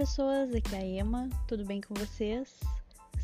pessoas, 0.00 0.54
aqui 0.54 0.74
é 0.74 0.78
a 0.78 0.86
Emma, 1.02 1.28
tudo 1.46 1.62
bem 1.62 1.78
com 1.78 1.92
vocês? 1.92 2.58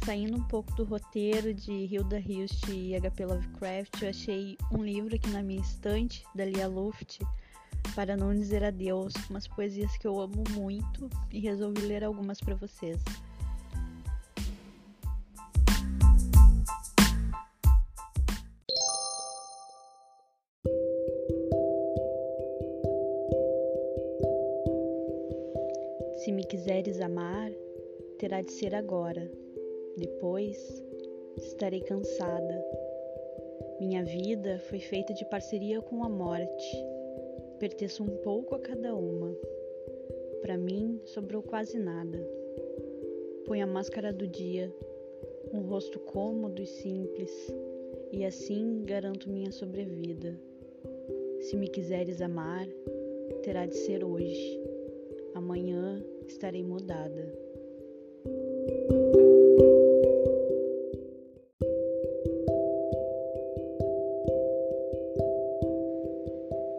Saindo 0.05 0.37
um 0.37 0.43
pouco 0.43 0.71
do 0.75 0.85
roteiro 0.85 1.55
de 1.55 1.73
Hilda 1.73 2.19
Hilst 2.19 2.69
e 2.69 2.93
HP 3.01 3.25
Lovecraft, 3.25 4.03
eu 4.03 4.11
achei 4.11 4.59
um 4.71 4.85
livro 4.85 5.17
aqui 5.17 5.31
na 5.31 5.43
minha 5.43 5.63
estante, 5.63 6.23
da 6.35 6.45
Lia 6.45 6.69
Luft, 6.69 7.21
para 7.95 8.15
não 8.15 8.35
dizer 8.35 8.63
adeus, 8.63 9.15
umas 9.31 9.49
poesias 9.49 9.97
que 9.97 10.07
eu 10.07 10.21
amo 10.21 10.45
muito 10.51 11.09
e 11.33 11.41
resolvi 11.41 11.81
ler 11.81 12.05
algumas 12.05 12.43
para 12.43 12.55
vocês. 12.55 13.03
Se 26.27 26.33
me 26.33 26.43
quiseres 26.43 27.01
amar, 27.01 27.53
terá 28.19 28.43
de 28.43 28.51
ser 28.51 28.75
agora. 28.75 29.31
Depois, 29.97 30.83
estarei 31.37 31.81
cansada. 31.81 32.65
Minha 33.79 34.03
vida 34.03 34.59
foi 34.69 34.81
feita 34.81 35.15
de 35.15 35.25
parceria 35.27 35.81
com 35.81 36.03
a 36.03 36.09
morte. 36.09 36.85
Pertenço 37.61 38.03
um 38.03 38.17
pouco 38.25 38.57
a 38.57 38.59
cada 38.59 38.93
uma. 38.97 39.33
Para 40.43 40.59
mim, 40.59 41.01
sobrou 41.05 41.45
quase 41.45 41.79
nada. 41.79 42.19
Põe 43.45 43.63
a 43.63 43.67
máscara 43.69 44.13
do 44.13 44.27
dia, 44.27 44.75
um 45.53 45.61
rosto 45.61 46.01
cômodo 46.01 46.61
e 46.61 46.67
simples, 46.67 47.55
e 48.11 48.25
assim 48.25 48.83
garanto 48.85 49.31
minha 49.31 49.53
sobrevida. 49.53 50.37
Se 51.43 51.55
me 51.55 51.69
quiseres 51.69 52.21
amar, 52.21 52.67
terá 53.45 53.65
de 53.65 53.77
ser 53.77 54.03
hoje. 54.03 54.66
Amanhã 55.37 56.03
estarei 56.27 56.65
mudada. 56.65 57.31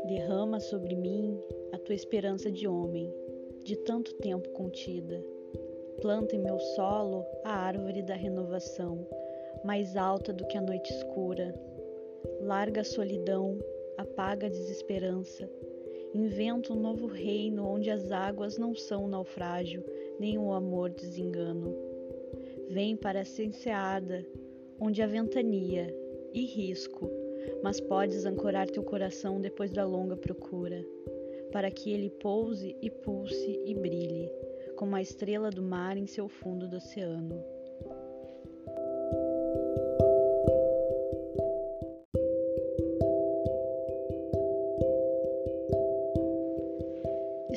Derrama 0.08 0.60
sobre 0.60 0.96
mim 0.96 1.40
a 1.72 1.78
tua 1.78 1.94
esperança 1.94 2.52
de 2.52 2.68
homem, 2.68 3.14
de 3.64 3.76
tanto 3.84 4.12
tempo 4.16 4.50
contida. 4.54 5.24
Planta 6.02 6.36
em 6.36 6.40
meu 6.40 6.58
solo 6.58 7.24
a 7.44 7.52
árvore 7.52 8.02
da 8.02 8.16
renovação, 8.16 9.08
mais 9.64 9.96
alta 9.96 10.34
do 10.34 10.48
que 10.48 10.58
a 10.58 10.62
noite 10.62 10.92
escura. 10.92 11.54
Larga 12.42 12.82
a 12.82 12.84
solidão, 12.84 13.60
apaga 14.00 14.48
a 14.48 14.50
desesperança 14.50 15.48
Inventa 16.14 16.74
um 16.74 16.80
novo 16.80 17.06
reino 17.06 17.68
onde 17.68 17.90
as 17.90 18.12
águas 18.12 18.58
não 18.58 18.74
são 18.74 19.08
naufrágio, 19.08 19.84
nem 20.20 20.38
o 20.38 20.52
amor 20.52 20.90
desengano. 20.90 21.76
Vem 22.70 22.96
para 22.96 23.20
essa 23.20 23.44
enseada, 23.44 24.26
onde 24.80 25.02
a 25.02 25.08
ventania 25.08 25.94
e 26.34 26.46
risco, 26.46 27.10
mas 27.64 27.80
podes 27.80 28.26
ancorar 28.26 28.70
teu 28.70 28.84
coração 28.84 29.40
depois 29.40 29.72
da 29.72 29.86
longa 29.86 30.16
procura, 30.16 30.86
para 31.52 31.72
que 31.72 31.92
ele 31.92 32.10
pouse 32.10 32.76
e 32.82 32.90
pulse 32.90 33.62
e 33.66 33.74
brilhe, 33.74 34.32
como 34.76 34.96
a 34.96 35.02
estrela 35.02 35.50
do 35.50 35.62
mar 35.62 35.98
em 35.98 36.08
seu 36.08 36.28
fundo 36.28 36.68
do 36.68 36.78
oceano. 36.78 37.57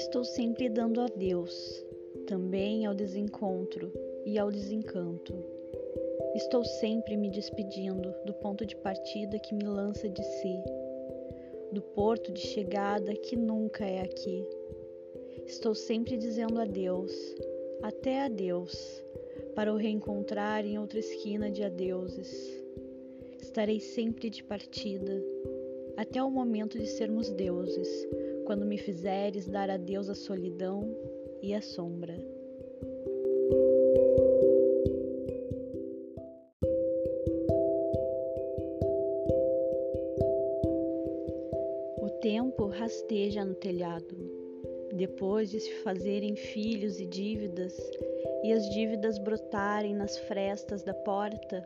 Estou 0.01 0.25
sempre 0.25 0.71
dando 0.71 0.99
a 1.03 1.09
Deus, 1.09 1.84
também 2.27 2.87
ao 2.87 2.94
desencontro 2.94 3.93
e 4.25 4.38
ao 4.38 4.50
desencanto. 4.50 5.34
Estou 6.34 6.65
sempre 6.65 7.19
me 7.19 7.28
despedindo 7.28 8.10
do 8.25 8.33
ponto 8.33 8.65
de 8.65 8.75
partida 8.77 9.39
que 9.39 9.55
me 9.55 9.65
lança 9.66 10.09
de 10.09 10.25
si, 10.25 10.56
do 11.71 11.83
porto 11.83 12.33
de 12.33 12.41
chegada 12.41 13.15
que 13.15 13.37
nunca 13.37 13.84
é 13.84 14.00
aqui. 14.00 14.43
Estou 15.44 15.75
sempre 15.75 16.16
dizendo 16.16 16.59
adeus, 16.59 17.12
até 17.83 18.22
adeus, 18.22 19.05
para 19.55 19.71
o 19.71 19.77
reencontrar 19.77 20.65
em 20.65 20.78
outra 20.78 20.99
esquina 20.99 21.50
de 21.50 21.62
adeuses. 21.62 22.59
Estarei 23.39 23.78
sempre 23.78 24.31
de 24.31 24.43
partida, 24.43 25.22
até 25.99 26.22
o 26.22 26.31
momento 26.31 26.78
de 26.78 26.87
sermos 26.87 27.31
deuses 27.33 28.09
quando 28.50 28.66
me 28.66 28.77
fizeres 28.77 29.47
dar 29.47 29.71
adeus 29.71 30.11
à 30.11 30.15
solidão 30.16 30.83
e 31.41 31.55
à 31.55 31.62
sombra. 31.62 32.19
O 42.03 42.10
tempo 42.21 42.66
rasteja 42.66 43.44
no 43.44 43.55
telhado, 43.55 44.16
depois 44.94 45.49
de 45.49 45.60
se 45.60 45.72
fazerem 45.84 46.34
filhos 46.34 46.99
e 46.99 47.06
dívidas, 47.06 47.78
e 48.43 48.53
as 48.53 48.69
dívidas 48.71 49.16
brotarem 49.21 49.94
nas 49.94 50.19
frestas 50.19 50.83
da 50.83 50.93
porta, 50.93 51.65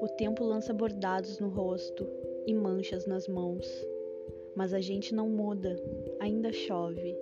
o 0.00 0.08
tempo 0.08 0.42
lança 0.42 0.74
bordados 0.74 1.38
no 1.38 1.48
rosto 1.48 2.04
e 2.44 2.52
manchas 2.52 3.06
nas 3.06 3.28
mãos 3.28 3.68
mas 4.54 4.74
a 4.74 4.80
gente 4.80 5.14
não 5.14 5.28
muda, 5.28 5.76
ainda 6.20 6.52
chove. 6.52 7.16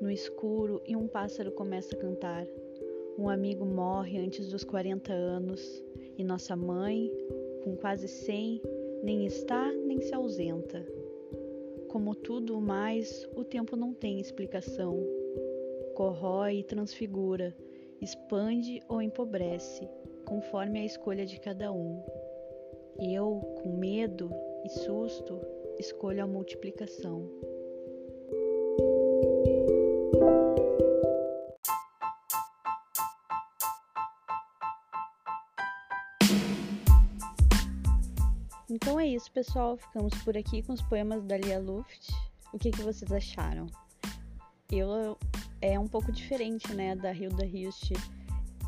No 0.00 0.10
escuro 0.10 0.80
e 0.86 0.96
um 0.96 1.06
pássaro 1.06 1.52
começa 1.52 1.94
a 1.94 1.98
cantar. 1.98 2.46
Um 3.18 3.28
amigo 3.28 3.66
morre 3.66 4.18
antes 4.18 4.48
dos 4.48 4.64
40 4.64 5.12
anos 5.12 5.82
e 6.16 6.24
nossa 6.24 6.56
mãe, 6.56 7.10
com 7.62 7.76
quase 7.76 8.08
100, 8.08 8.62
nem 9.02 9.26
está 9.26 9.70
nem 9.72 10.00
se 10.00 10.14
ausenta. 10.14 10.86
Como 11.88 12.14
tudo 12.14 12.56
o 12.56 12.60
mais, 12.60 13.28
o 13.34 13.44
tempo 13.44 13.76
não 13.76 13.92
tem 13.92 14.20
explicação. 14.20 14.96
Corrói 15.94 16.58
e 16.58 16.64
transfigura, 16.64 17.54
expande 18.00 18.80
ou 18.88 19.02
empobrece, 19.02 19.88
conforme 20.24 20.80
a 20.80 20.84
escolha 20.84 21.26
de 21.26 21.38
cada 21.40 21.72
um. 21.72 22.02
Eu, 22.98 23.40
com 23.62 23.76
medo 23.76 24.30
e 24.64 24.68
susto, 24.68 25.40
escolho 25.80 26.22
a 26.22 26.26
multiplicação. 26.26 27.28
Então 38.70 39.00
é 39.00 39.06
isso, 39.06 39.32
pessoal. 39.32 39.76
Ficamos 39.76 40.14
por 40.22 40.36
aqui 40.36 40.62
com 40.62 40.72
os 40.72 40.82
poemas 40.82 41.24
da 41.24 41.36
Lia 41.36 41.58
Luft. 41.58 42.10
O 42.52 42.58
que, 42.58 42.70
que 42.70 42.82
vocês 42.82 43.10
acharam? 43.10 43.66
Eu 44.70 45.16
é 45.60 45.78
um 45.78 45.88
pouco 45.88 46.12
diferente, 46.12 46.72
né, 46.74 46.94
da 46.94 47.12
Hilda 47.12 47.44
Hilst. 47.44 47.92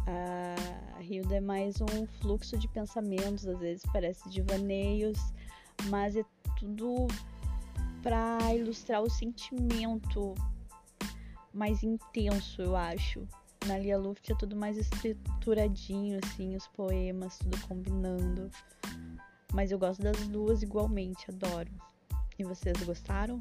A 0.07 1.03
Hilda 1.03 1.37
é 1.37 1.41
mais 1.41 1.81
um 1.81 2.07
fluxo 2.21 2.59
de 2.59 2.69
pensamentos, 2.69 3.47
às 3.47 3.59
vezes 3.59 3.85
parece 3.93 4.29
divaneios, 4.29 5.19
mas 5.89 6.17
é 6.17 6.25
tudo 6.63 7.09
para 8.03 8.55
ilustrar 8.55 9.03
o 9.03 9.11
sentimento 9.11 10.35
mais 11.53 11.83
intenso, 11.83 12.63
eu 12.63 12.77
acho. 12.77 13.27
Na 13.67 13.79
Lia 13.79 13.99
Luft 13.99 14.31
é 14.31 14.35
tudo 14.35 14.55
mais 14.55 14.77
estruturadinho, 14.77 16.21
assim, 16.25 16.55
os 16.57 16.67
poemas, 16.69 17.39
tudo 17.39 17.61
combinando. 17.67 18.49
Mas 19.53 19.71
eu 19.73 19.79
gosto 19.79 20.03
das 20.03 20.17
duas 20.29 20.63
igualmente, 20.63 21.31
adoro. 21.31 21.71
E 22.39 22.45
vocês 22.45 22.81
gostaram? 22.85 23.39